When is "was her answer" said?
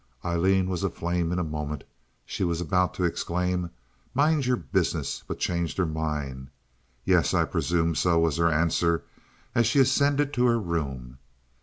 8.17-9.03